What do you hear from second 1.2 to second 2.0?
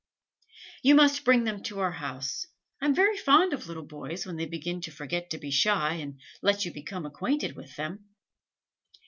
bring them to our